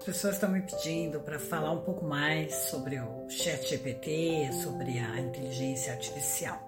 As 0.00 0.06
pessoas 0.06 0.36
estão 0.36 0.48
me 0.50 0.62
pedindo 0.62 1.20
para 1.20 1.38
falar 1.38 1.72
um 1.72 1.82
pouco 1.82 2.06
mais 2.06 2.54
sobre 2.70 2.98
o 2.98 3.28
Chat 3.28 3.68
GPT, 3.68 4.48
sobre 4.62 4.98
a 4.98 5.20
inteligência 5.20 5.92
artificial. 5.92 6.58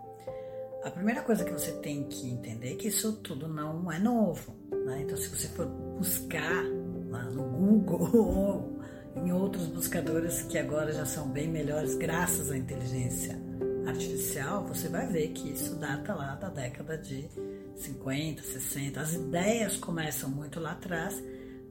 A 0.84 0.90
primeira 0.90 1.22
coisa 1.22 1.42
que 1.42 1.50
você 1.50 1.72
tem 1.80 2.04
que 2.04 2.28
entender 2.28 2.74
é 2.74 2.76
que 2.76 2.88
isso 2.88 3.10
tudo 3.14 3.48
não 3.48 3.90
é 3.90 3.98
novo. 3.98 4.54
Né? 4.84 5.00
Então, 5.04 5.16
se 5.16 5.28
você 5.28 5.48
for 5.48 5.64
buscar 5.64 6.62
no 7.32 7.44
Google 7.44 8.10
ou 8.12 8.82
em 9.24 9.32
outros 9.32 9.66
buscadores 9.68 10.42
que 10.42 10.58
agora 10.58 10.92
já 10.92 11.06
são 11.06 11.26
bem 11.30 11.48
melhores 11.48 11.94
graças 11.94 12.50
à 12.50 12.58
inteligência 12.58 13.40
artificial, 13.86 14.66
você 14.66 14.88
vai 14.88 15.06
ver 15.06 15.28
que 15.28 15.52
isso 15.52 15.76
data 15.76 16.14
lá 16.14 16.34
da 16.34 16.50
década 16.50 16.98
de 16.98 17.30
50, 17.76 18.42
60. 18.42 19.00
As 19.00 19.14
ideias 19.14 19.78
começam 19.78 20.28
muito 20.28 20.60
lá 20.60 20.72
atrás, 20.72 21.14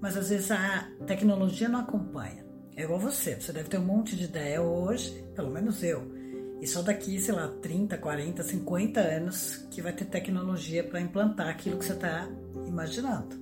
mas 0.02 0.18
às 0.18 0.30
vezes 0.30 0.52
a 0.52 0.90
tecnologia 1.06 1.70
não 1.70 1.80
acompanha. 1.80 2.44
É 2.76 2.84
igual 2.84 3.00
você, 3.00 3.36
você 3.36 3.54
deve 3.54 3.70
ter 3.70 3.78
um 3.78 3.86
monte 3.86 4.16
de 4.16 4.26
ideia 4.26 4.62
hoje, 4.62 5.24
pelo 5.36 5.52
menos 5.52 5.84
eu. 5.84 6.12
E 6.60 6.68
só 6.68 6.82
daqui, 6.82 7.20
sei 7.20 7.34
lá, 7.34 7.48
30, 7.62 7.98
40, 7.98 8.44
50 8.44 9.00
anos 9.00 9.68
que 9.72 9.82
vai 9.82 9.94
ter 9.94 10.06
tecnologia 10.06 10.84
para 10.84 11.02
implantar 11.02 11.50
aquilo 11.50 11.78
que 11.78 11.86
você 11.86 11.94
está 11.94 12.28
imaginando. 12.66 13.36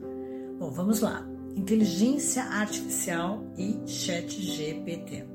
Bom, 0.58 0.72
vamos 0.72 1.00
lá. 1.00 1.26
Inteligência 1.56 2.44
artificial 2.44 3.44
e 3.58 3.80
chat 3.86 4.42
GPT. 4.42 5.26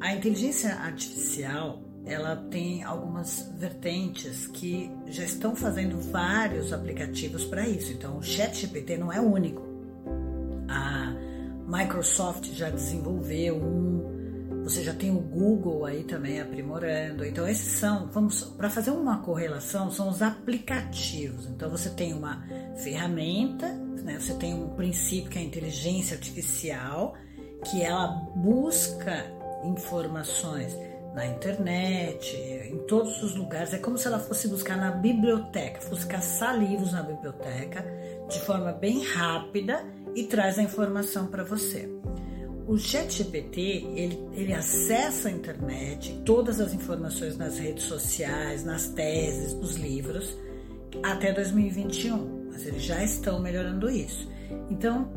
A 0.00 0.14
inteligência 0.14 0.74
artificial 0.74 1.82
ela 2.04 2.36
tem 2.50 2.82
algumas 2.82 3.48
vertentes 3.56 4.48
que 4.48 4.90
já 5.06 5.24
estão 5.24 5.54
fazendo 5.54 6.00
vários 6.00 6.72
aplicativos 6.72 7.44
para 7.44 7.68
isso. 7.68 7.92
Então, 7.92 8.18
o 8.18 8.22
ChatGPT 8.22 8.96
não 8.96 9.12
é 9.12 9.20
único. 9.20 9.71
Microsoft 11.72 12.52
já 12.52 12.68
desenvolveu 12.68 13.56
um, 13.56 14.62
você 14.62 14.84
já 14.84 14.92
tem 14.92 15.10
o 15.10 15.20
Google 15.20 15.86
aí 15.86 16.04
também 16.04 16.38
aprimorando. 16.38 17.24
Então, 17.24 17.48
esses 17.48 17.78
são, 17.78 18.08
vamos, 18.08 18.44
para 18.44 18.68
fazer 18.68 18.90
uma 18.90 19.22
correlação, 19.22 19.90
são 19.90 20.10
os 20.10 20.20
aplicativos. 20.20 21.46
Então, 21.46 21.70
você 21.70 21.88
tem 21.88 22.12
uma 22.12 22.44
ferramenta, 22.82 23.68
né? 24.04 24.20
você 24.20 24.34
tem 24.34 24.52
um 24.52 24.68
princípio 24.76 25.30
que 25.30 25.38
é 25.38 25.40
a 25.40 25.44
inteligência 25.44 26.14
artificial, 26.14 27.14
que 27.64 27.82
ela 27.82 28.06
busca 28.36 29.24
informações 29.64 30.76
na 31.14 31.26
internet, 31.26 32.36
todos 32.86 33.22
os 33.22 33.34
lugares. 33.34 33.72
É 33.72 33.78
como 33.78 33.98
se 33.98 34.06
ela 34.06 34.18
fosse 34.18 34.48
buscar 34.48 34.76
na 34.76 34.90
biblioteca, 34.90 35.80
fosse 35.80 36.06
caçar 36.06 36.58
livros 36.58 36.92
na 36.92 37.02
biblioteca 37.02 37.84
de 38.28 38.40
forma 38.40 38.72
bem 38.72 39.04
rápida 39.04 39.84
e 40.14 40.24
traz 40.24 40.58
a 40.58 40.62
informação 40.62 41.26
para 41.26 41.44
você. 41.44 41.88
O 42.66 42.78
ChatGPT 42.78 43.60
ele, 43.96 44.28
ele 44.34 44.52
acessa 44.52 45.28
a 45.28 45.32
internet, 45.32 46.20
todas 46.24 46.60
as 46.60 46.72
informações 46.72 47.36
nas 47.36 47.58
redes 47.58 47.84
sociais, 47.84 48.64
nas 48.64 48.88
teses, 48.88 49.52
nos 49.52 49.74
livros, 49.74 50.36
até 51.02 51.32
2021, 51.32 52.50
mas 52.52 52.64
eles 52.66 52.82
já 52.82 53.02
estão 53.02 53.40
melhorando 53.40 53.90
isso. 53.90 54.30
Então, 54.70 55.10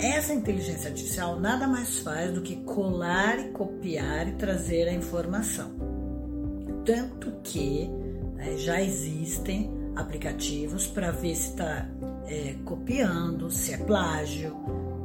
essa 0.00 0.32
inteligência 0.32 0.88
artificial 0.88 1.38
nada 1.38 1.66
mais 1.66 1.98
faz 1.98 2.32
do 2.32 2.40
que 2.40 2.56
colar 2.64 3.38
e 3.38 3.50
copiar 3.50 4.28
e 4.28 4.32
trazer 4.32 4.88
a 4.88 4.92
informação. 4.92 5.89
Tanto 6.84 7.32
que 7.42 7.88
né, 8.34 8.56
já 8.56 8.80
existem 8.80 9.70
aplicativos 9.96 10.86
para 10.86 11.10
ver 11.10 11.34
se 11.34 11.50
está 11.50 11.86
é, 12.26 12.54
copiando, 12.64 13.50
se 13.50 13.74
é 13.74 13.76
plágio 13.76 14.56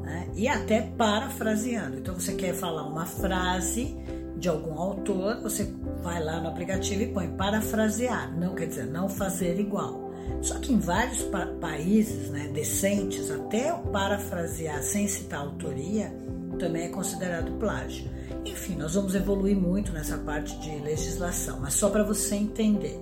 né, 0.03 0.27
e 0.35 0.47
até 0.47 0.81
parafraseando. 0.81 1.97
Então 1.97 2.13
você 2.15 2.33
quer 2.33 2.53
falar 2.53 2.87
uma 2.87 3.05
frase 3.05 3.95
de 4.37 4.49
algum 4.49 4.79
autor, 4.79 5.41
você 5.41 5.71
vai 6.03 6.23
lá 6.23 6.39
no 6.39 6.49
aplicativo 6.49 7.01
e 7.01 7.07
põe 7.07 7.27
parafrasear, 7.29 8.37
não 8.37 8.53
quer 8.53 8.67
dizer 8.67 8.85
não 8.85 9.09
fazer 9.09 9.59
igual. 9.59 10.05
Só 10.41 10.59
que 10.59 10.73
em 10.73 10.79
vários 10.79 11.23
pa 11.23 11.45
países 11.59 12.29
né, 12.29 12.47
decentes, 12.53 13.31
até 13.31 13.73
o 13.73 13.79
parafrasear 13.79 14.81
sem 14.83 15.07
citar 15.07 15.41
autoria 15.41 16.11
também 16.59 16.83
é 16.83 16.89
considerado 16.89 17.51
plágio. 17.59 18.09
Enfim, 18.45 18.75
nós 18.75 18.93
vamos 18.93 19.15
evoluir 19.15 19.57
muito 19.57 19.91
nessa 19.91 20.17
parte 20.19 20.57
de 20.59 20.77
legislação, 20.77 21.59
mas 21.59 21.73
só 21.73 21.89
para 21.89 22.03
você 22.03 22.35
entender. 22.35 22.99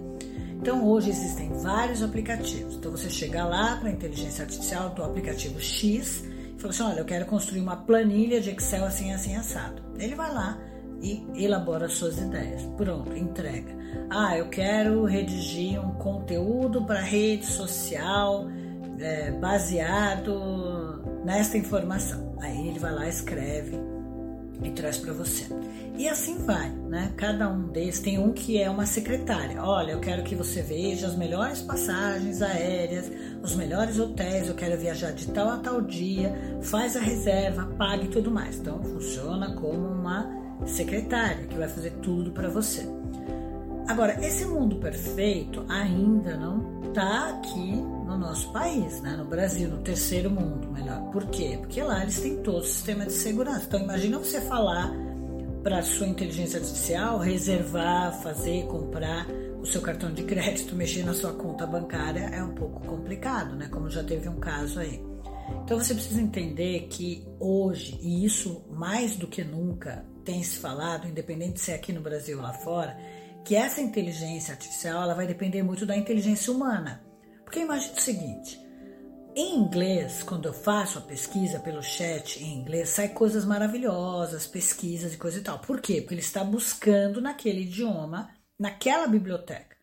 Então, 0.53 0.87
hoje 0.87 1.09
existem 1.09 1.51
vários 1.59 2.01
aplicativos. 2.01 2.75
Então, 2.75 2.89
você 2.89 3.09
chega 3.09 3.43
lá 3.43 3.75
para 3.75 3.89
a 3.89 3.91
inteligência 3.91 4.43
artificial 4.45 4.91
do 4.91 5.03
aplicativo 5.03 5.59
X 5.59 6.23
e 6.57 6.61
fala 6.61 6.69
assim: 6.69 6.83
Olha, 6.83 6.99
eu 6.99 7.05
quero 7.05 7.25
construir 7.25 7.59
uma 7.59 7.75
planilha 7.75 8.39
de 8.39 8.49
Excel 8.51 8.85
assim, 8.85 9.11
assim, 9.11 9.35
assado. 9.35 9.83
Ele 9.99 10.15
vai 10.15 10.33
lá 10.33 10.57
e 11.01 11.21
elabora 11.35 11.89
suas 11.89 12.17
ideias. 12.17 12.61
Pronto, 12.77 13.13
entrega. 13.13 13.75
Ah, 14.09 14.37
eu 14.37 14.47
quero 14.47 15.03
redigir 15.03 15.77
um 15.85 15.91
conteúdo 15.95 16.85
para 16.85 17.01
rede 17.01 17.45
social 17.45 18.47
é, 18.97 19.31
baseado 19.31 21.03
nesta 21.25 21.57
informação. 21.57 22.37
Aí 22.39 22.69
ele 22.69 22.79
vai 22.79 22.93
lá, 22.93 23.09
escreve 23.09 23.92
e 24.61 24.69
traz 24.71 24.97
para 24.97 25.13
você. 25.13 25.45
E 25.97 26.07
assim 26.07 26.37
vai, 26.39 26.69
né? 26.69 27.13
Cada 27.15 27.49
um 27.49 27.67
desses 27.67 28.01
tem 28.01 28.17
um 28.17 28.31
que 28.31 28.59
é 28.59 28.69
uma 28.69 28.85
secretária. 28.85 29.61
Olha, 29.61 29.91
eu 29.91 29.99
quero 29.99 30.23
que 30.23 30.35
você 30.35 30.61
veja 30.61 31.07
as 31.07 31.15
melhores 31.15 31.61
passagens 31.61 32.41
aéreas, 32.41 33.11
os 33.41 33.55
melhores 33.55 33.99
hotéis. 33.99 34.47
Eu 34.47 34.55
quero 34.55 34.79
viajar 34.79 35.11
de 35.11 35.27
tal 35.27 35.49
a 35.49 35.57
tal 35.57 35.81
dia. 35.81 36.33
Faz 36.61 36.95
a 36.95 36.99
reserva, 36.99 37.65
pague 37.77 38.07
tudo 38.07 38.31
mais. 38.31 38.57
Então 38.57 38.81
funciona 38.83 39.53
como 39.53 39.87
uma 39.87 40.29
secretária 40.65 41.45
que 41.47 41.57
vai 41.57 41.67
fazer 41.67 41.91
tudo 42.01 42.31
para 42.31 42.49
você. 42.49 42.87
Agora, 43.87 44.25
esse 44.25 44.45
mundo 44.45 44.77
perfeito 44.77 45.65
ainda 45.67 46.37
não 46.37 46.81
está 46.87 47.29
aqui 47.29 47.71
no 47.71 48.17
nosso 48.17 48.51
país, 48.51 49.01
né? 49.01 49.15
no 49.17 49.25
Brasil, 49.25 49.69
no 49.69 49.79
terceiro 49.79 50.29
mundo, 50.29 50.71
melhor. 50.71 51.11
Por 51.11 51.25
quê? 51.27 51.57
Porque 51.59 51.81
lá 51.81 52.01
eles 52.03 52.19
têm 52.19 52.37
todo 52.43 52.59
o 52.59 52.65
sistema 52.65 53.05
de 53.05 53.13
segurança. 53.13 53.65
Então, 53.67 53.81
imagina 53.81 54.17
você 54.17 54.39
falar 54.41 54.91
para 55.63 55.81
sua 55.81 56.07
inteligência 56.07 56.59
artificial 56.59 57.17
reservar, 57.19 58.13
fazer, 58.21 58.65
comprar 58.67 59.27
o 59.59 59.65
seu 59.65 59.81
cartão 59.81 60.13
de 60.13 60.23
crédito, 60.23 60.75
mexer 60.77 61.03
na 61.03 61.13
sua 61.13 61.33
conta 61.33 61.65
bancária 61.65 62.29
é 62.33 62.43
um 62.43 62.53
pouco 62.53 62.85
complicado, 62.85 63.55
né? 63.55 63.67
Como 63.69 63.89
já 63.89 64.03
teve 64.03 64.29
um 64.29 64.39
caso 64.39 64.79
aí. 64.79 65.01
Então 65.63 65.79
você 65.79 65.93
precisa 65.93 66.21
entender 66.21 66.87
que 66.89 67.25
hoje, 67.39 67.97
e 68.01 68.25
isso 68.25 68.65
mais 68.71 69.15
do 69.15 69.27
que 69.27 69.43
nunca 69.43 70.05
tem 70.23 70.43
se 70.43 70.57
falado, 70.57 71.07
independente 71.07 71.59
se 71.59 71.71
é 71.71 71.75
aqui 71.75 71.91
no 71.91 72.01
Brasil 72.01 72.37
ou 72.37 72.43
lá 72.43 72.53
fora, 72.53 72.97
que 73.43 73.55
essa 73.55 73.81
inteligência 73.81 74.53
artificial 74.53 75.03
ela 75.03 75.13
vai 75.13 75.27
depender 75.27 75.63
muito 75.63 75.85
da 75.85 75.95
inteligência 75.95 76.51
humana. 76.51 77.03
Porque 77.43 77.59
imagine 77.59 77.93
o 77.97 78.01
seguinte: 78.01 78.59
em 79.35 79.57
inglês, 79.57 80.23
quando 80.23 80.47
eu 80.47 80.53
faço 80.53 80.99
a 80.99 81.01
pesquisa 81.01 81.59
pelo 81.59 81.81
chat 81.81 82.43
em 82.43 82.53
inglês, 82.53 82.89
sai 82.89 83.09
coisas 83.09 83.45
maravilhosas, 83.45 84.47
pesquisas 84.47 85.13
e 85.13 85.17
coisa 85.17 85.39
e 85.39 85.41
tal. 85.41 85.59
Por 85.59 85.81
quê? 85.81 86.01
Porque 86.01 86.13
ele 86.13 86.21
está 86.21 86.43
buscando 86.43 87.19
naquele 87.19 87.61
idioma, 87.61 88.29
naquela 88.59 89.07
biblioteca. 89.07 89.75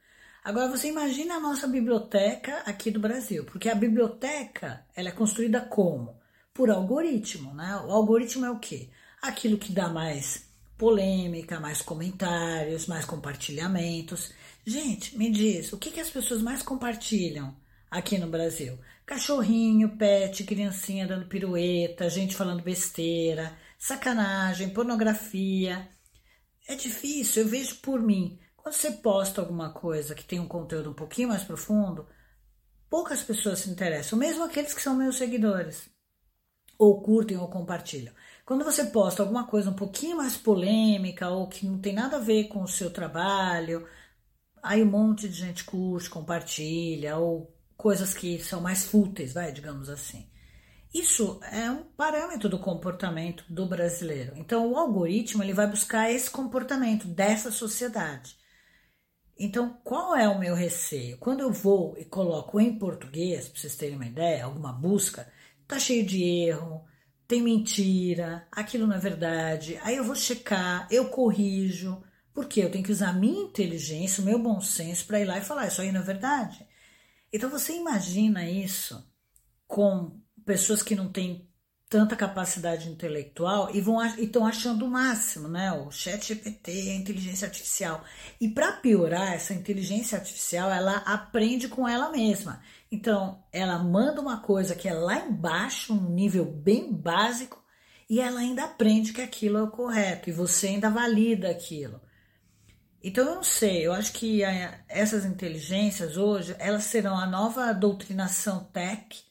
Agora 0.43 0.69
você 0.69 0.89
imagina 0.89 1.35
a 1.35 1.41
nossa 1.41 1.67
biblioteca 1.67 2.63
aqui 2.65 2.91
do 2.91 2.99
Brasil, 2.99 3.45
porque 3.45 3.69
a 3.69 3.75
biblioteca 3.75 4.87
ela 4.97 5.11
é 5.11 5.13
construída 5.13 5.61
como? 5.61 6.19
Por 6.55 6.71
algoritmo, 6.71 7.53
né? 7.53 7.77
O 7.87 7.91
algoritmo 7.91 8.47
é 8.47 8.51
o 8.51 8.59
quê? 8.59 8.91
Aquilo 9.21 9.59
que 9.59 9.73
dá 9.73 9.89
mais 9.89 10.50
polêmica, 10.81 11.61
mais 11.61 11.83
comentários, 11.83 12.87
mais 12.87 13.05
compartilhamentos. 13.05 14.33
Gente, 14.65 15.15
me 15.19 15.31
diz, 15.31 15.75
o 15.75 15.77
que, 15.77 15.91
que 15.91 16.01
as 16.01 16.09
pessoas 16.09 16.41
mais 16.41 16.63
compartilham 16.63 17.55
aqui 17.91 18.17
no 18.17 18.27
Brasil? 18.27 18.79
Cachorrinho, 19.05 19.99
pet, 19.99 20.43
criancinha 20.43 21.07
dando 21.07 21.27
pirueta, 21.27 22.09
gente 22.09 22.35
falando 22.35 22.63
besteira, 22.63 23.55
sacanagem, 23.79 24.71
pornografia. 24.71 25.87
É 26.67 26.75
difícil, 26.75 27.43
eu 27.43 27.49
vejo 27.51 27.77
por 27.83 28.01
mim. 28.01 28.41
Quando 28.57 28.75
você 28.75 28.91
posta 28.91 29.43
alguma 29.43 29.75
coisa 29.75 30.15
que 30.15 30.25
tem 30.25 30.41
um 30.41 30.49
conteúdo 30.49 30.93
um 30.93 30.95
pouquinho 30.95 31.29
mais 31.29 31.45
profundo, 31.45 32.07
poucas 32.89 33.23
pessoas 33.23 33.59
se 33.59 33.69
interessam, 33.69 34.19
mesmo 34.19 34.45
aqueles 34.45 34.73
que 34.73 34.81
são 34.81 34.97
meus 34.97 35.19
seguidores, 35.19 35.91
ou 36.79 37.03
curtem 37.03 37.37
ou 37.37 37.49
compartilham. 37.49 38.15
Quando 38.51 38.65
você 38.65 38.87
posta 38.87 39.23
alguma 39.23 39.47
coisa 39.47 39.71
um 39.71 39.75
pouquinho 39.75 40.17
mais 40.17 40.37
polêmica 40.37 41.29
ou 41.29 41.47
que 41.47 41.65
não 41.65 41.79
tem 41.79 41.93
nada 41.93 42.17
a 42.17 42.19
ver 42.19 42.49
com 42.49 42.65
o 42.65 42.67
seu 42.67 42.91
trabalho, 42.91 43.87
aí 44.61 44.83
um 44.83 44.91
monte 44.91 45.29
de 45.29 45.37
gente 45.37 45.63
curte, 45.63 46.11
compartilha, 46.11 47.17
ou 47.17 47.57
coisas 47.77 48.13
que 48.13 48.41
são 48.41 48.61
mais 48.61 48.85
fúteis, 48.85 49.33
vai, 49.33 49.53
digamos 49.53 49.89
assim. 49.89 50.29
Isso 50.93 51.39
é 51.53 51.71
um 51.71 51.85
parâmetro 51.85 52.49
do 52.49 52.59
comportamento 52.59 53.45
do 53.49 53.67
brasileiro. 53.67 54.33
Então, 54.35 54.73
o 54.73 54.77
algoritmo 54.77 55.45
ele 55.45 55.55
vai 55.55 55.69
buscar 55.69 56.11
esse 56.11 56.29
comportamento 56.29 57.07
dessa 57.07 57.53
sociedade. 57.53 58.37
Então, 59.39 59.79
qual 59.85 60.17
é 60.17 60.29
o 60.29 60.41
meu 60.41 60.57
receio? 60.57 61.19
Quando 61.19 61.39
eu 61.39 61.53
vou 61.53 61.97
e 61.97 62.05
coloco 62.05 62.59
em 62.59 62.77
português, 62.77 63.47
para 63.47 63.61
vocês 63.61 63.77
terem 63.77 63.95
uma 63.95 64.07
ideia, 64.07 64.45
alguma 64.45 64.73
busca, 64.73 65.33
tá 65.69 65.79
cheio 65.79 66.05
de 66.05 66.25
erro, 66.25 66.90
tem 67.31 67.41
mentira, 67.41 68.45
aquilo 68.51 68.89
não 68.89 68.97
é 68.97 68.99
verdade. 68.99 69.79
Aí 69.85 69.95
eu 69.95 70.03
vou 70.03 70.17
checar, 70.17 70.89
eu 70.91 71.11
corrijo, 71.11 72.03
porque 72.35 72.61
eu 72.61 72.69
tenho 72.69 72.83
que 72.83 72.91
usar 72.91 73.11
a 73.11 73.13
minha 73.13 73.45
inteligência, 73.45 74.21
o 74.21 74.25
meu 74.25 74.37
bom 74.37 74.61
senso 74.61 75.07
para 75.07 75.21
ir 75.21 75.27
lá 75.27 75.39
e 75.39 75.45
falar, 75.45 75.69
isso 75.69 75.81
aí 75.81 75.93
não 75.93 76.01
é 76.01 76.05
verdade. 76.05 76.67
Então 77.33 77.49
você 77.49 77.73
imagina 77.73 78.51
isso 78.51 79.09
com 79.69 80.21
pessoas 80.45 80.83
que 80.83 80.97
não 80.97 81.13
têm 81.13 81.49
tanta 81.91 82.15
capacidade 82.15 82.89
intelectual 82.89 83.69
e 83.75 83.81
vão 83.81 84.01
estão 84.17 84.47
achando 84.47 84.87
o 84.87 84.91
máximo, 84.91 85.49
né? 85.49 85.73
O 85.73 85.91
chat 85.91 86.29
GPT, 86.29 86.71
a 86.71 86.95
inteligência 86.95 87.47
artificial. 87.47 88.05
E 88.41 88.49
para 88.49 88.73
piorar, 88.75 89.33
essa 89.33 89.53
inteligência 89.53 90.17
artificial, 90.17 90.71
ela 90.71 90.99
aprende 90.99 91.67
com 91.67 91.89
ela 91.89 92.13
mesma. 92.13 92.63
Então, 92.93 93.43
ela 93.53 93.77
manda 93.79 94.21
uma 94.21 94.39
coisa 94.39 94.77
que 94.77 94.89
é 94.89 94.95
lá 94.95 95.19
embaixo, 95.19 95.93
um 95.93 96.11
nível 96.11 96.45
bem 96.45 96.93
básico, 96.93 97.61
e 98.09 98.21
ela 98.21 98.39
ainda 98.39 98.65
aprende 98.65 99.13
que 99.13 99.21
aquilo 99.21 99.59
é 99.59 99.63
o 99.63 99.71
correto 99.71 100.31
e 100.31 100.33
você 100.33 100.69
ainda 100.69 100.91
valida 100.91 101.51
aquilo. 101.51 102.01
Então 103.03 103.27
eu 103.27 103.35
não 103.37 103.43
sei, 103.43 103.87
eu 103.87 103.93
acho 103.93 104.13
que 104.13 104.43
essas 104.89 105.25
inteligências 105.25 106.17
hoje, 106.17 106.55
elas 106.59 106.85
serão 106.85 107.17
a 107.17 107.27
nova 107.27 107.73
doutrinação 107.73 108.65
tech 108.73 109.25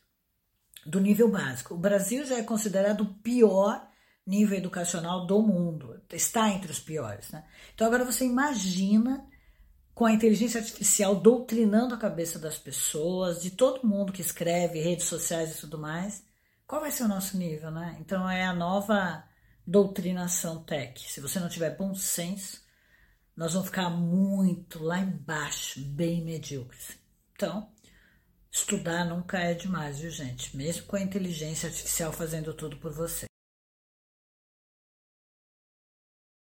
do 0.86 1.00
nível 1.00 1.30
básico. 1.30 1.74
O 1.74 1.78
Brasil 1.78 2.26
já 2.26 2.38
é 2.38 2.44
considerado 2.44 3.02
o 3.02 3.14
pior 3.16 3.88
nível 4.26 4.58
educacional 4.58 5.26
do 5.26 5.42
mundo, 5.42 6.00
está 6.12 6.50
entre 6.50 6.72
os 6.72 6.80
piores. 6.80 7.32
Né? 7.32 7.44
Então 7.74 7.88
agora 7.88 8.06
você 8.06 8.26
imagina 8.26 9.26
com 9.94 10.06
a 10.06 10.14
inteligência 10.14 10.62
artificial 10.62 11.16
doutrinando 11.16 11.96
a 11.96 11.98
cabeça 11.98 12.38
das 12.40 12.58
pessoas, 12.58 13.42
de 13.42 13.52
todo 13.52 13.88
mundo 13.88 14.14
que 14.14 14.22
escreve, 14.22 14.80
redes 14.80 15.08
sociais 15.08 15.58
e 15.58 15.62
tudo 15.62 15.78
mais, 15.78 16.24
qual 16.66 16.82
vai 16.82 16.92
ser 16.92 17.04
o 17.04 17.08
nosso 17.08 17.38
nível, 17.38 17.72
né? 17.72 17.98
Então 18.00 18.30
é 18.30 18.46
a 18.46 18.54
nova 18.54 19.24
doutrinação 19.66 20.64
tech. 20.64 21.12
Se 21.12 21.20
você 21.20 21.40
não 21.40 21.50
tiver 21.50 21.76
bom 21.76 21.94
senso, 21.96 22.62
nós 23.36 23.54
vamos 23.54 23.70
ficar 23.70 23.90
muito 23.90 24.82
lá 24.84 25.00
embaixo, 25.00 25.82
bem 25.82 26.24
medíocres. 26.24 26.98
Então, 27.34 27.70
Estudar 28.52 29.06
nunca 29.06 29.38
é 29.38 29.54
demais, 29.54 30.00
viu, 30.00 30.10
gente? 30.10 30.58
Mesmo 30.58 30.86
com 30.88 30.96
a 30.96 31.02
inteligência 31.02 31.70
artificial 31.70 32.12
fazendo 32.12 32.54
tudo 32.54 32.78
por 32.78 32.92
você. 32.92 33.29